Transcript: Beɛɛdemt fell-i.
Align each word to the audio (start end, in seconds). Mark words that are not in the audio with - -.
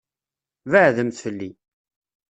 Beɛɛdemt 0.71 1.21
fell-i. 1.23 1.51